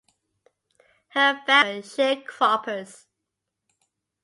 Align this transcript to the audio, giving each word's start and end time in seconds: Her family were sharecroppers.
Her 1.09 1.43
family 1.45 1.75
were 1.75 1.81
sharecroppers. 1.83 3.05